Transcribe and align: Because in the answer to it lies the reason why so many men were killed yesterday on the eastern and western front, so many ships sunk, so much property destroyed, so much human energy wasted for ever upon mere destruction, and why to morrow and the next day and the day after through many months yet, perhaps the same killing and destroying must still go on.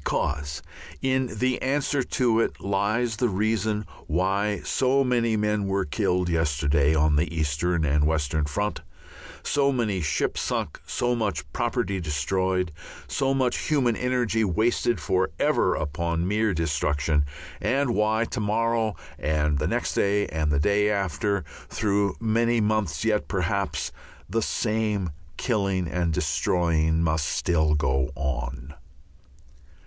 Because 0.00 0.62
in 1.02 1.26
the 1.38 1.60
answer 1.60 2.02
to 2.02 2.40
it 2.40 2.62
lies 2.62 3.16
the 3.16 3.28
reason 3.28 3.84
why 4.06 4.60
so 4.64 5.04
many 5.04 5.36
men 5.36 5.66
were 5.66 5.84
killed 5.84 6.30
yesterday 6.30 6.94
on 6.94 7.16
the 7.16 7.30
eastern 7.36 7.84
and 7.84 8.06
western 8.06 8.46
front, 8.46 8.80
so 9.42 9.70
many 9.70 10.00
ships 10.00 10.40
sunk, 10.40 10.80
so 10.86 11.14
much 11.14 11.44
property 11.52 12.00
destroyed, 12.00 12.72
so 13.06 13.34
much 13.34 13.68
human 13.68 13.94
energy 13.94 14.44
wasted 14.44 14.98
for 14.98 15.30
ever 15.38 15.74
upon 15.74 16.26
mere 16.26 16.54
destruction, 16.54 17.26
and 17.60 17.90
why 17.94 18.24
to 18.24 18.40
morrow 18.40 18.96
and 19.18 19.58
the 19.58 19.68
next 19.68 19.92
day 19.92 20.26
and 20.28 20.50
the 20.50 20.58
day 20.58 20.88
after 20.88 21.44
through 21.68 22.16
many 22.18 22.62
months 22.62 23.04
yet, 23.04 23.28
perhaps 23.28 23.92
the 24.26 24.40
same 24.40 25.10
killing 25.36 25.86
and 25.86 26.14
destroying 26.14 27.02
must 27.02 27.26
still 27.26 27.74
go 27.74 28.10
on. 28.16 28.72